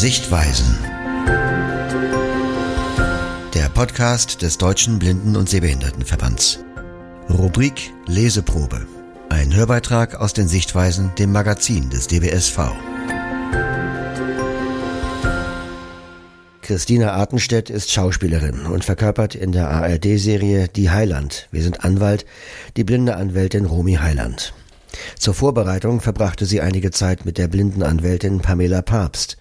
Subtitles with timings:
[0.00, 0.78] Sichtweisen.
[3.52, 6.64] Der Podcast des Deutschen Blinden- und Sehbehindertenverbands.
[7.28, 8.86] Rubrik Leseprobe.
[9.28, 12.72] Ein Hörbeitrag aus den Sichtweisen, dem Magazin des DBSV.
[16.62, 22.24] Christina Artenstedt ist Schauspielerin und verkörpert in der ARD-Serie Die Heiland, wir sind Anwalt,
[22.78, 24.54] die blinde Anwältin Romy Heiland.
[25.18, 29.36] Zur Vorbereitung verbrachte sie einige Zeit mit der blinden Anwältin Pamela Papst.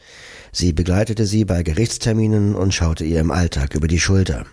[0.52, 4.46] Sie begleitete sie bei Gerichtsterminen und schaute ihr im Alltag über die Schulter.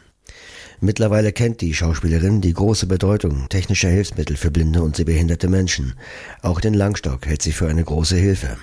[0.80, 5.94] Mittlerweile kennt die Schauspielerin die große Bedeutung technischer Hilfsmittel für blinde und sehbehinderte Menschen.
[6.42, 8.58] Auch den Langstock hält sie für eine große Hilfe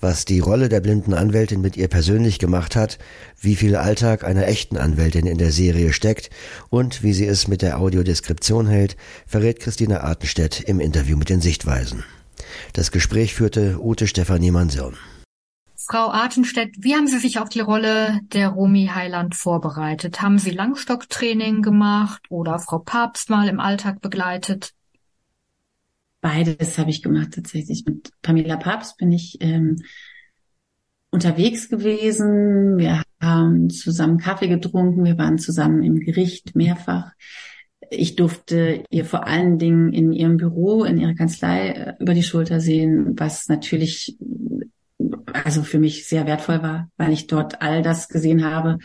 [0.00, 2.98] was die Rolle der blinden Anwältin mit ihr persönlich gemacht hat,
[3.40, 6.30] wie viel Alltag einer echten Anwältin in der Serie steckt
[6.70, 11.40] und wie sie es mit der Audiodeskription hält, verrät Christina Artenstedt im Interview mit den
[11.40, 12.04] Sichtweisen.
[12.72, 14.96] Das Gespräch führte Ute Stefanie Mansion.
[15.90, 20.22] Frau Artenstedt, wie haben Sie sich auf die Rolle der Romy Heiland vorbereitet?
[20.22, 24.72] Haben Sie Langstocktraining gemacht oder Frau Papst mal im Alltag begleitet?
[26.20, 27.82] Beides habe ich gemacht tatsächlich.
[27.86, 29.82] Mit Pamela Papst bin ich ähm,
[31.10, 32.78] unterwegs gewesen.
[32.78, 35.04] Wir haben zusammen Kaffee getrunken.
[35.04, 37.10] Wir waren zusammen im Gericht mehrfach.
[37.90, 42.22] Ich durfte ihr vor allen Dingen in ihrem Büro, in ihrer Kanzlei äh, über die
[42.22, 44.16] Schulter sehen, was natürlich
[45.44, 48.78] also für mich sehr wertvoll war, weil ich dort all das gesehen habe,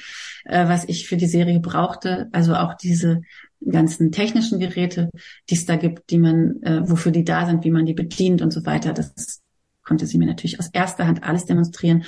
[0.46, 2.30] äh, was ich für die Serie brauchte.
[2.32, 3.22] Also auch diese
[3.68, 5.10] ganzen technischen Geräte,
[5.50, 8.42] die es da gibt, die man, äh, wofür die da sind, wie man die bedient
[8.42, 8.94] und so weiter.
[8.94, 9.42] Das
[9.84, 12.06] konnte sie mir natürlich aus erster Hand alles demonstrieren.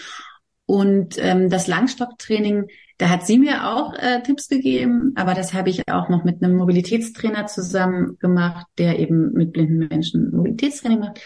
[0.66, 5.70] Und ähm, das Langstocktraining, da hat sie mir auch äh, Tipps gegeben, aber das habe
[5.70, 11.22] ich auch noch mit einem Mobilitätstrainer zusammen gemacht, der eben mit blinden Menschen Mobilitätstraining macht.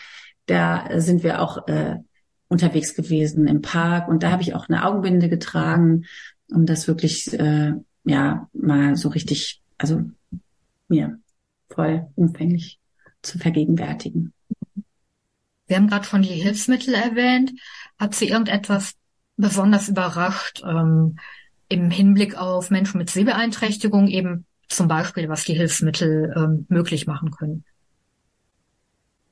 [0.46, 1.98] Da sind wir auch äh,
[2.52, 6.04] unterwegs gewesen im Park und da habe ich auch eine Augenbinde getragen,
[6.52, 10.02] um das wirklich äh, ja mal so richtig, also
[10.90, 11.18] mir
[11.70, 12.80] voll umfänglich
[13.22, 14.34] zu vergegenwärtigen.
[15.68, 17.54] Wir haben gerade schon die Hilfsmittel erwähnt.
[17.98, 18.96] Hat Sie irgendetwas
[19.38, 21.18] besonders überrascht ähm,
[21.70, 27.32] im Hinblick auf Menschen mit Sehbeeinträchtigung, eben zum Beispiel, was die Hilfsmittel ähm, möglich machen
[27.32, 27.64] können?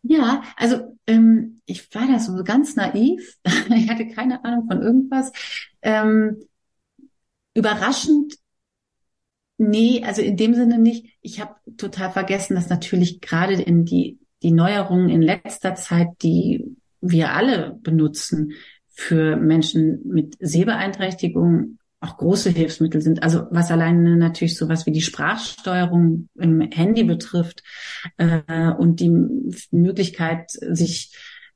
[0.02, 3.38] Ja, also ähm, ich war da so ganz naiv.
[3.76, 5.32] ich hatte keine Ahnung von irgendwas.
[5.82, 6.38] Ähm,
[7.54, 8.36] überraschend
[9.62, 11.18] Nee, also in dem Sinne nicht.
[11.22, 16.78] Ich habe total vergessen, dass natürlich gerade in die, die Neuerungen in letzter Zeit, die
[17.02, 18.54] wir alle benutzen,
[18.88, 23.24] für Menschen mit Sehbeeinträchtigung auch große Hilfsmittel sind.
[23.24, 27.64] Also was alleine natürlich sowas wie die Sprachsteuerung im Handy betrifft
[28.18, 29.12] äh, und die
[29.72, 31.14] Möglichkeit, sich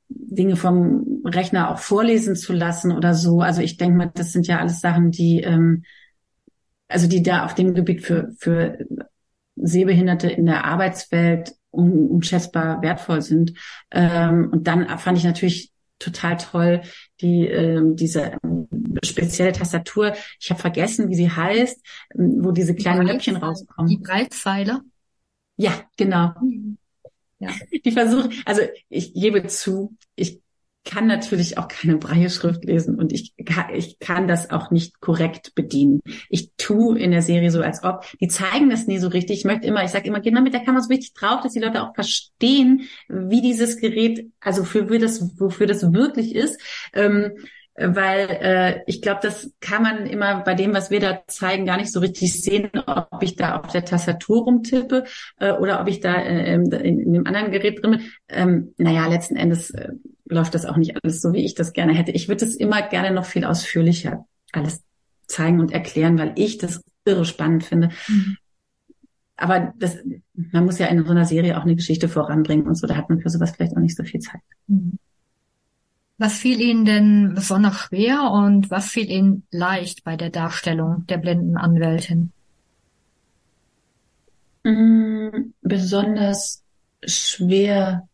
[0.08, 3.40] Dinge vom Rechner auch vorlesen zu lassen oder so.
[3.40, 5.84] Also ich denke mal, das sind ja alles Sachen, die ähm,
[6.88, 8.78] also die da auf dem Gebiet für, für
[9.56, 13.54] Sehbehinderte in der Arbeitswelt unschätzbar wertvoll sind.
[13.90, 16.82] Ähm, und dann fand ich natürlich total toll
[17.20, 18.32] die ähm, diese
[19.04, 20.14] spezielle Tastatur.
[20.40, 21.80] Ich habe vergessen, wie sie heißt,
[22.14, 23.88] wo diese kleinen Knöpfchen rauskommen.
[23.88, 24.82] Die Breitpfeiler.
[25.56, 26.32] Ja, genau.
[27.38, 27.50] Ja.
[27.84, 30.40] Die versuche, also ich gebe zu, ich
[30.84, 35.54] kann natürlich auch keine Breie-Schrift lesen und ich kann, ich kann das auch nicht korrekt
[35.54, 36.00] bedienen.
[36.28, 38.04] Ich tu in der Serie so, als ob.
[38.20, 39.38] Die zeigen das nie so richtig.
[39.38, 41.60] Ich möchte immer, ich sage immer, genau mit der Kamera so richtig drauf, dass die
[41.60, 46.60] Leute auch verstehen, wie dieses Gerät, also für, für das, wofür das wirklich ist.
[46.92, 47.32] Ähm,
[47.76, 51.76] weil äh, ich glaube, das kann man immer bei dem, was wir da zeigen, gar
[51.76, 55.04] nicht so richtig sehen, ob ich da auf der Tastatur rumtippe
[55.38, 58.00] äh, oder ob ich da äh, in, in dem anderen Gerät drin bin.
[58.28, 59.88] Ähm, naja, letzten Endes äh,
[60.24, 62.12] läuft das auch nicht alles so, wie ich das gerne hätte.
[62.12, 64.82] Ich würde es immer gerne noch viel ausführlicher alles
[65.26, 67.90] zeigen und erklären, weil ich das irre spannend finde.
[68.08, 68.36] Mhm.
[69.36, 69.98] Aber das,
[70.32, 72.86] man muss ja in so einer Serie auch eine Geschichte voranbringen und so.
[72.86, 74.40] Da hat man für sowas vielleicht auch nicht so viel Zeit.
[74.68, 74.98] Mhm.
[76.24, 81.18] Was fiel Ihnen denn besonders schwer und was fiel Ihnen leicht bei der Darstellung der
[81.18, 82.32] blinden Anwältin?
[84.62, 86.62] Mm, besonders
[87.04, 88.08] schwer.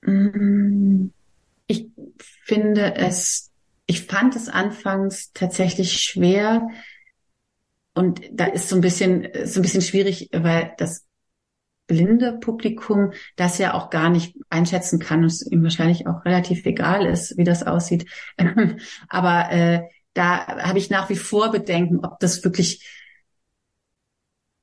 [0.00, 1.08] Mm,
[1.66, 1.88] ich
[2.44, 3.50] finde es,
[3.84, 6.66] ich fand es anfangs tatsächlich schwer
[7.92, 11.07] und da ist so ein bisschen, so ein bisschen schwierig, weil das
[11.88, 16.64] blinde Publikum das ja auch gar nicht einschätzen kann und es ihm wahrscheinlich auch relativ
[16.64, 18.06] egal ist, wie das aussieht.
[19.08, 19.82] Aber äh,
[20.14, 22.86] da habe ich nach wie vor Bedenken, ob das wirklich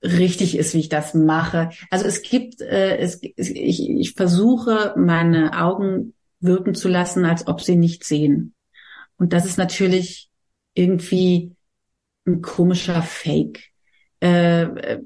[0.01, 1.72] richtig ist, wie ich das mache.
[1.89, 7.62] Also es gibt, äh, es, ich, ich versuche meine Augen wirken zu lassen, als ob
[7.62, 8.54] sie nicht sehen.
[9.18, 10.30] Und das ist natürlich
[10.74, 11.56] irgendwie
[12.28, 13.71] ein komischer Fake.
[14.19, 15.00] Äh,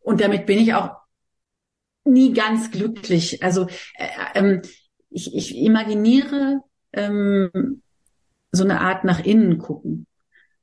[0.00, 1.01] und damit bin ich auch
[2.04, 3.42] nie ganz glücklich.
[3.42, 3.66] Also
[3.96, 4.62] äh, ähm,
[5.10, 6.60] ich, ich imaginiere
[6.92, 7.82] ähm,
[8.50, 10.06] so eine Art nach innen gucken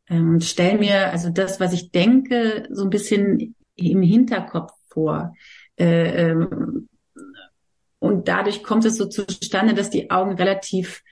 [0.09, 5.33] ähm, und stelle mir also das, was ich denke, so ein bisschen im Hinterkopf vor.
[5.77, 6.89] Äh, ähm,
[7.99, 11.03] und dadurch kommt es so zustande, dass die Augen relativ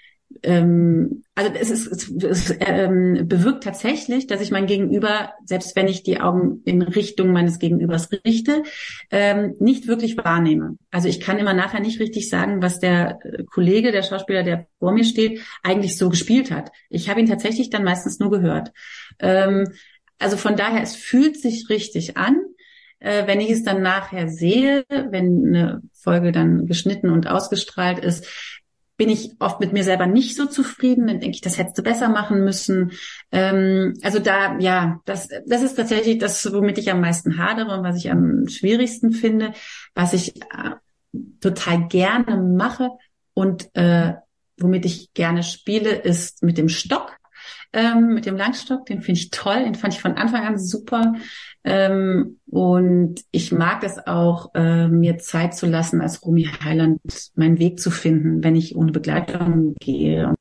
[0.43, 6.03] ähm, also es, ist, es, ähm, bewirkt tatsächlich, dass ich mein Gegenüber, selbst wenn ich
[6.03, 8.63] die Augen in Richtung meines Gegenübers richte,
[9.11, 10.77] ähm, nicht wirklich wahrnehme.
[10.91, 14.67] Also ich kann immer nachher nicht richtig sagen, was der äh, Kollege, der Schauspieler, der
[14.79, 16.71] vor mir steht, eigentlich so gespielt hat.
[16.89, 18.71] Ich habe ihn tatsächlich dann meistens nur gehört.
[19.19, 19.67] Ähm,
[20.19, 22.41] also von daher, es fühlt sich richtig an.
[22.99, 28.25] Äh, wenn ich es dann nachher sehe, wenn eine Folge dann geschnitten und ausgestrahlt ist,
[28.97, 31.83] bin ich oft mit mir selber nicht so zufrieden, dann denke ich, das hättest du
[31.83, 32.91] besser machen müssen.
[33.31, 37.83] Ähm, also da, ja, das, das ist tatsächlich das, womit ich am meisten hadere und
[37.83, 39.53] was ich am schwierigsten finde,
[39.93, 40.71] was ich äh,
[41.39, 42.89] total gerne mache
[43.33, 44.13] und äh,
[44.57, 47.17] womit ich gerne spiele, ist mit dem Stock
[47.73, 48.85] ähm, mit dem Langstock.
[48.85, 49.63] Den finde ich toll.
[49.63, 51.13] Den fand ich von Anfang an super.
[51.63, 56.99] Ähm, und ich mag es auch, äh, mir Zeit zu lassen, als Rumi Heiland
[57.35, 60.33] meinen Weg zu finden, wenn ich ohne Begleitung gehe.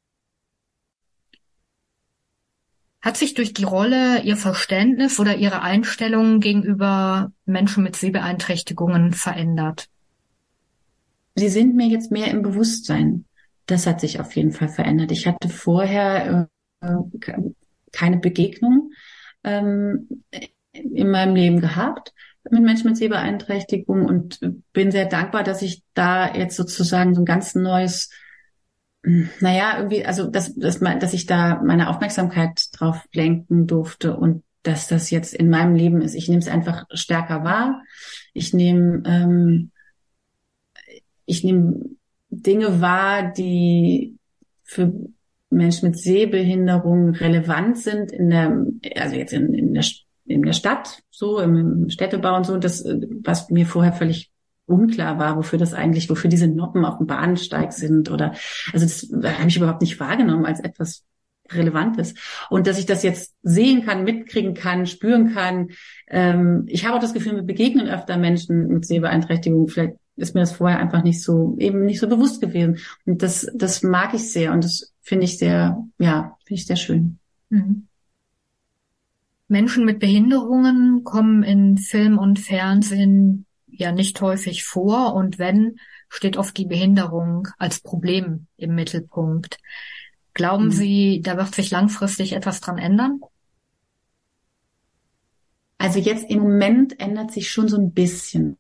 [3.01, 9.89] Hat sich durch die Rolle Ihr Verständnis oder Ihre Einstellung gegenüber Menschen mit Sehbeeinträchtigungen verändert?
[11.37, 13.27] Sie sind mir jetzt mehr im Bewusstsein.
[13.67, 15.13] Das hat sich auf jeden Fall verändert.
[15.13, 16.49] Ich hatte vorher
[16.81, 16.89] äh,
[17.93, 18.91] keine Begegnung
[19.45, 20.09] ähm,
[20.83, 22.13] in meinem Leben gehabt
[22.51, 24.41] mit Menschen mit Sehbeeinträchtigung und
[24.73, 28.11] bin sehr dankbar, dass ich da jetzt sozusagen so ein ganz neues,
[29.03, 34.89] naja, irgendwie, also dass, dass, dass ich da meine Aufmerksamkeit drauf lenken durfte und dass
[34.89, 36.15] das jetzt in meinem Leben ist.
[36.15, 37.83] Ich nehme es einfach stärker wahr.
[38.33, 39.71] Ich nehme ähm,
[41.25, 41.81] ich nehme
[42.31, 44.17] Dinge wahr, die
[44.63, 44.93] für
[45.51, 48.65] Menschen mit Sehbehinderung relevant sind in der,
[48.97, 49.85] also jetzt in, in der,
[50.27, 52.85] in der Stadt, so im Städtebau und so, das,
[53.23, 54.31] was mir vorher völlig
[54.67, 58.33] unklar war, wofür das eigentlich, wofür diese Noppen auf dem Bahnsteig sind oder,
[58.73, 59.09] also das
[59.39, 61.05] habe ich überhaupt nicht wahrgenommen als etwas
[61.53, 62.15] Relevantes.
[62.51, 65.69] Und dass ich das jetzt sehen kann, mitkriegen kann, spüren kann.
[66.09, 69.69] Ähm, ich habe auch das Gefühl, wir begegnen öfter Menschen mit Sehbeeinträchtigung.
[69.69, 72.79] Vielleicht ist mir das vorher einfach nicht so, eben nicht so bewusst gewesen.
[73.05, 76.77] Und das, das mag ich sehr und das finde ich sehr, ja, finde ich sehr
[76.77, 77.19] schön.
[77.51, 77.87] Mhm.
[79.49, 85.79] Menschen mit Behinderungen kommen in Film und Fernsehen ja nicht häufig vor und wenn,
[86.09, 89.59] steht oft die Behinderung als Problem im Mittelpunkt.
[90.35, 90.73] Glauben mhm.
[90.73, 93.21] Sie, da wird sich langfristig etwas dran ändern?
[95.79, 98.59] Also jetzt im Moment ändert sich schon so ein bisschen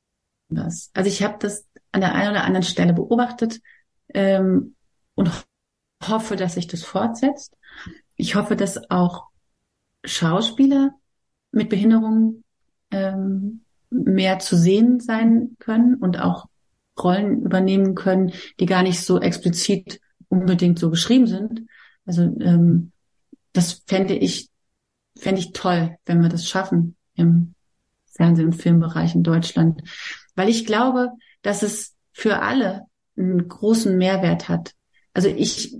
[0.48, 0.90] was.
[0.94, 3.60] Also ich habe das an der einen oder anderen Stelle beobachtet
[4.14, 4.76] ähm,
[5.14, 5.30] und
[6.06, 7.56] hoffe, dass sich das fortsetzt.
[8.16, 9.26] Ich hoffe, dass auch
[10.06, 10.92] Schauspieler
[11.52, 12.44] mit Behinderungen
[12.90, 16.46] ähm, mehr zu sehen sein können und auch
[16.98, 21.62] Rollen übernehmen können, die gar nicht so explizit unbedingt so beschrieben sind.
[22.06, 22.92] Also ähm,
[23.52, 24.48] das fände ich
[25.18, 27.54] fände ich toll, wenn wir das schaffen im
[28.06, 29.82] Fernseh- und Filmbereich in Deutschland,
[30.34, 31.10] weil ich glaube,
[31.42, 32.82] dass es für alle
[33.16, 34.72] einen großen Mehrwert hat.
[35.14, 35.76] Also ich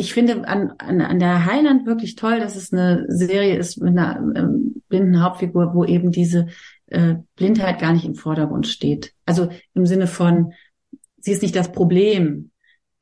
[0.00, 3.98] ich finde an, an, an der Heiland wirklich toll, dass es eine Serie ist mit
[3.98, 6.46] einer ähm, blinden Hauptfigur, wo eben diese
[6.86, 9.12] äh, Blindheit gar nicht im Vordergrund steht.
[9.26, 10.52] Also im Sinne von,
[11.18, 12.52] sie ist nicht das Problem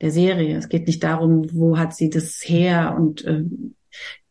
[0.01, 0.57] der Serie.
[0.57, 3.43] Es geht nicht darum, wo hat sie das her und äh,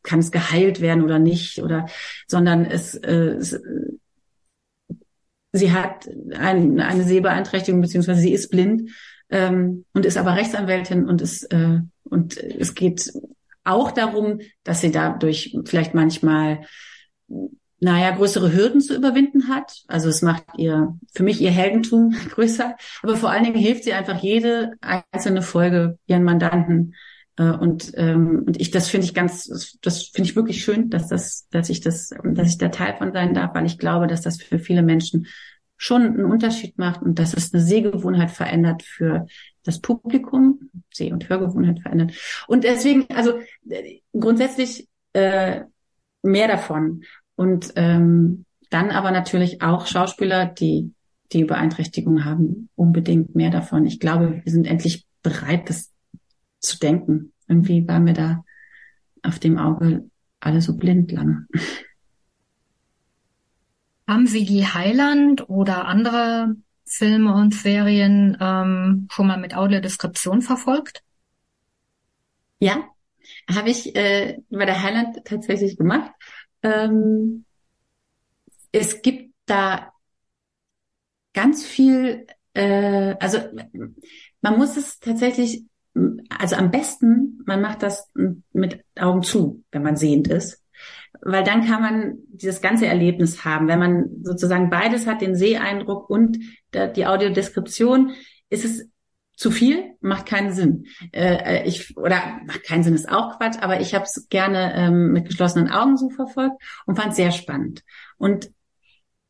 [0.03, 1.87] kann es geheilt werden oder nicht, oder
[2.27, 3.61] sondern es, äh, es
[5.53, 8.91] sie hat ein, eine Sehbeeinträchtigung beziehungsweise sie ist blind
[9.31, 13.13] ähm, und ist aber Rechtsanwältin und ist äh, und es geht
[13.65, 16.63] auch darum, dass sie dadurch vielleicht manchmal,
[17.81, 19.83] naja, größere Hürden zu überwinden hat.
[19.89, 22.77] Also es macht ihr, für mich ihr Heldentum größer.
[23.03, 26.95] Aber vor allen Dingen hilft sie einfach jede einzelne Folge ihren Mandanten.
[27.37, 31.09] Äh, und, ähm, und ich, das finde ich ganz, das finde ich wirklich schön, dass
[31.09, 34.23] das, dass ich das, dass ich da Teil von sein darf, weil ich glaube, dass
[34.23, 35.27] das für viele Menschen
[35.77, 39.27] schon einen Unterschied macht und dass es eine Sehgewohnheit verändert für
[39.63, 42.13] das Publikum, Seh- und Hörgewohnheit verändert.
[42.47, 45.63] Und deswegen, also äh, grundsätzlich äh,
[46.23, 47.03] mehr davon.
[47.35, 50.93] Und ähm, dann aber natürlich auch Schauspieler, die
[51.33, 53.85] die Beeinträchtigung haben, unbedingt mehr davon.
[53.87, 55.93] Ich glaube, wir sind endlich bereit, das
[56.61, 57.33] zu denken.
[57.49, 58.45] irgendwie war mir da
[59.23, 60.09] auf dem Auge
[60.41, 61.47] alle so blind lang.
[64.09, 71.03] Haben Sie die Heiland oder andere Filme und Serien ähm, schon mal mit Audiodeskription verfolgt?
[72.61, 72.85] Ja,
[73.53, 76.13] habe ich äh, bei der Highland tatsächlich gemacht.
[76.63, 77.45] Ähm,
[78.73, 79.93] es gibt da
[81.33, 83.39] ganz viel, äh, also
[84.41, 85.65] man muss es tatsächlich,
[86.29, 88.11] also am besten, man macht das
[88.53, 90.63] mit Augen zu, wenn man sehend ist.
[91.23, 93.69] Weil dann kann man dieses ganze Erlebnis haben.
[93.69, 96.39] Wenn man sozusagen beides hat, den Seheindruck und
[96.75, 98.13] die Audiodeskription,
[98.51, 98.89] ist es
[99.37, 100.87] zu viel, macht keinen Sinn.
[101.13, 104.75] Äh, äh, ich oder macht keinen Sinn ist auch Quatsch, aber ich habe es gerne
[104.75, 106.57] ähm, mit geschlossenen Augen so verfolgt
[106.87, 107.85] und fand es sehr spannend.
[108.17, 108.51] Und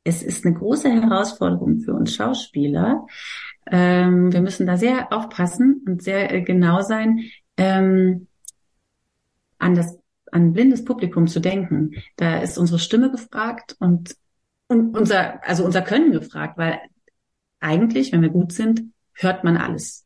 [0.04, 3.06] es ist eine große Herausforderung für uns Schauspieler.
[3.68, 7.24] Ähm, wir müssen da sehr aufpassen und sehr äh, genau sein,
[7.56, 8.28] ähm,
[9.58, 9.98] an das
[10.36, 11.94] an blindes Publikum zu denken.
[12.16, 14.16] Da ist unsere Stimme gefragt und,
[14.68, 16.78] und unser also unser Können gefragt, weil
[17.58, 18.82] eigentlich, wenn wir gut sind,
[19.14, 20.04] hört man alles,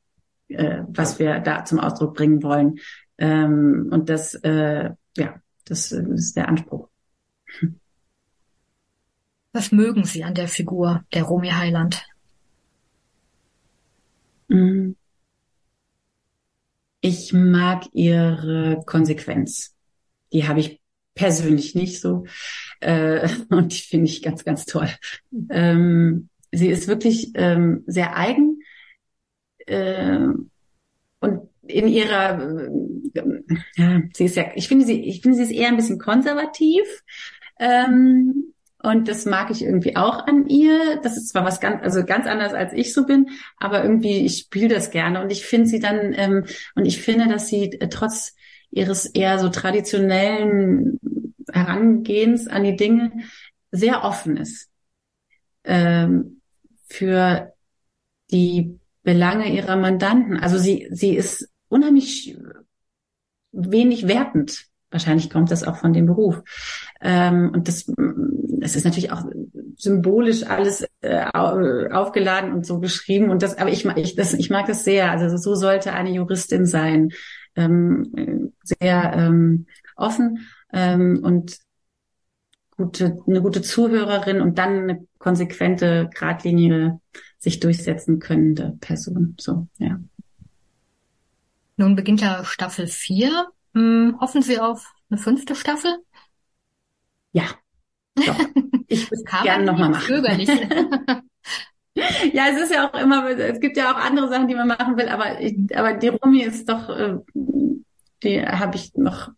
[0.49, 2.79] äh, was wir da zum Ausdruck bringen wollen.
[3.19, 5.35] Ähm, und das, äh, ja,
[5.65, 6.89] das, ist der Anspruch.
[9.53, 12.07] Was mögen Sie an der Figur der Romy Heiland?
[14.47, 14.93] Mm.
[17.01, 19.75] Ich mag ihre Konsequenz.
[20.33, 20.81] Die habe ich
[21.15, 22.25] persönlich nicht so.
[22.81, 24.89] Äh, und die finde ich ganz, ganz toll.
[25.51, 28.61] Ähm, sie ist wirklich ähm, sehr eigen
[29.67, 30.29] äh,
[31.21, 33.23] und in ihrer, äh,
[33.77, 36.83] ja, sie ist ja, ich finde sie, ich finde sie ist eher ein bisschen konservativ.
[37.59, 41.01] Ähm, und das mag ich irgendwie auch an ihr.
[41.03, 44.39] Das ist zwar was ganz, also ganz anders als ich so bin, aber irgendwie, ich
[44.39, 46.45] spiele das gerne und ich finde sie dann, ähm,
[46.75, 48.35] und ich finde, dass sie äh, trotz
[48.71, 51.01] ihres eher so traditionellen
[51.53, 53.13] Herangehens an die Dinge
[53.71, 54.69] sehr offen ist.
[55.65, 56.41] Ähm,
[56.87, 57.53] für
[58.31, 60.37] die Belange ihrer Mandanten.
[60.37, 62.37] Also sie, sie ist unheimlich
[63.53, 64.67] wenig wertend.
[64.91, 66.43] Wahrscheinlich kommt das auch von dem Beruf.
[67.01, 67.91] Ähm, und das,
[68.61, 69.23] es ist natürlich auch
[69.77, 73.31] symbolisch alles äh, aufgeladen und so geschrieben.
[73.31, 75.11] Und das, aber ich, ich, das, ich mag das sehr.
[75.11, 77.11] Also so sollte eine Juristin sein.
[77.57, 79.67] Ähm, sehr ähm,
[79.97, 81.59] offen ähm, und
[82.77, 87.01] gute, eine gute Zuhörerin und dann eine konsequente, geradlinige
[87.39, 89.37] sich durchsetzen könnende Person.
[89.39, 89.99] So, ja.
[91.77, 93.49] Nun beginnt ja Staffel 4.
[93.75, 95.99] Hm, hoffen Sie auf eine fünfte Staffel?
[97.33, 97.45] Ja.
[98.15, 98.39] Doch.
[98.93, 100.25] Ich würde es gerne nochmal machen.
[102.33, 104.97] ja, es ist ja auch immer, es gibt ja auch andere Sachen, die man machen
[104.97, 107.17] will, aber ich, aber die Rumi ist doch, äh,
[108.23, 109.31] die habe ich noch,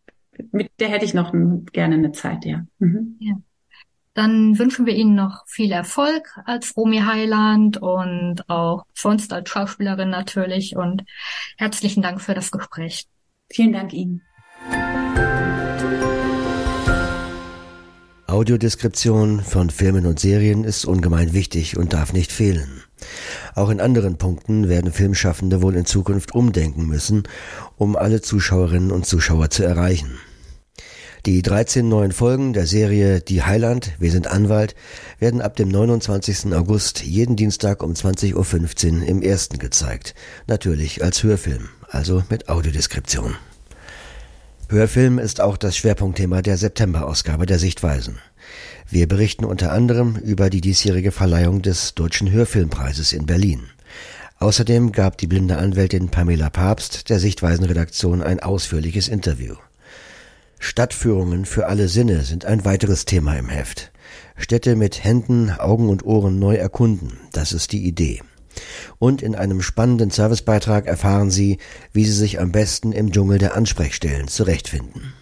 [0.50, 1.32] mit der hätte ich noch
[1.72, 2.64] gerne eine Zeit, ja.
[2.78, 3.16] Mhm.
[3.20, 3.34] ja.
[4.14, 10.10] Dann wünschen wir Ihnen noch viel Erfolg als Romy Heiland und auch sonst als Schauspielerin
[10.10, 11.04] natürlich und
[11.56, 13.06] herzlichen Dank für das Gespräch.
[13.50, 14.22] Vielen Dank Ihnen.
[18.32, 22.82] Audiodeskription von Filmen und Serien ist ungemein wichtig und darf nicht fehlen.
[23.54, 27.24] Auch in anderen Punkten werden Filmschaffende wohl in Zukunft umdenken müssen,
[27.76, 30.18] um alle Zuschauerinnen und Zuschauer zu erreichen.
[31.26, 34.76] Die 13 neuen Folgen der Serie Die Heiland, wir sind Anwalt,
[35.18, 36.54] werden ab dem 29.
[36.54, 40.14] August jeden Dienstag um 20.15 Uhr im ersten gezeigt.
[40.46, 43.36] Natürlich als Hörfilm, also mit Audiodeskription.
[44.72, 48.20] Hörfilm ist auch das Schwerpunktthema der September-Ausgabe der Sichtweisen.
[48.88, 53.64] Wir berichten unter anderem über die diesjährige Verleihung des Deutschen Hörfilmpreises in Berlin.
[54.38, 59.56] Außerdem gab die blinde Anwältin Pamela Papst der Sichtweisen-Redaktion ein ausführliches Interview.
[60.58, 63.92] Stadtführungen für alle Sinne sind ein weiteres Thema im Heft.
[64.38, 68.22] Städte mit Händen, Augen und Ohren neu erkunden, das ist die Idee.
[68.98, 71.58] Und in einem spannenden Servicebeitrag erfahren Sie,
[71.92, 75.12] wie Sie sich am besten im Dschungel der Ansprechstellen zurechtfinden.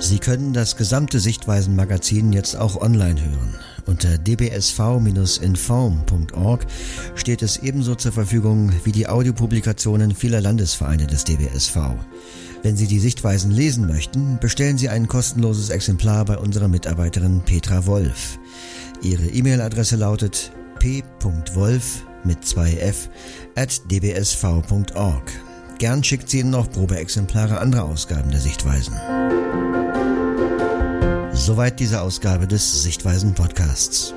[0.00, 3.56] Sie können das gesamte Sichtweisen-Magazin jetzt auch online hören.
[3.84, 6.66] Unter dbsv-inform.org
[7.16, 11.96] steht es ebenso zur Verfügung wie die Audiopublikationen vieler Landesvereine des DBSV.
[12.62, 17.84] Wenn Sie die Sichtweisen lesen möchten, bestellen Sie ein kostenloses Exemplar bei unserer Mitarbeiterin Petra
[17.86, 18.38] Wolf.
[19.02, 23.08] Ihre E-Mail-Adresse lautet p.wolf mit 2f
[23.54, 25.32] at dbsv.org.
[25.78, 28.94] Gern schickt sie Ihnen noch Probeexemplare anderer Ausgaben der Sichtweisen.
[31.32, 34.12] Soweit diese Ausgabe des Sichtweisen Podcasts.